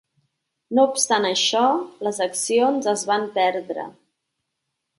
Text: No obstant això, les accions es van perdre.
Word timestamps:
No 0.77 0.85
obstant 0.91 1.27
això, 1.27 1.61
les 2.07 2.21
accions 2.27 2.89
es 2.95 3.05
van 3.13 3.29
perdre. 3.39 3.87